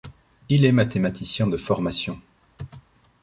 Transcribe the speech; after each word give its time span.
Il 0.49 0.65
est 0.65 0.71
mathématicien 0.71 1.45
de 1.45 1.57
formation. 1.57 2.19